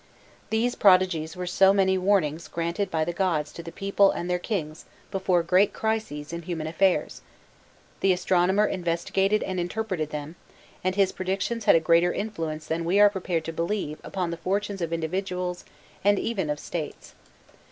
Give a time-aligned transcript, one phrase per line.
[0.49, 4.39] These prodigies were so many warnings granted by the gods to the people and their
[4.39, 7.21] kings before great crises in human affairs:
[7.99, 10.37] the astronomer investigated and interpreted them,
[10.83, 14.37] and his predictions had a greater influence than we are prepared to believe upon the
[14.37, 15.65] fortunes of individuals
[16.03, 17.13] and even of states.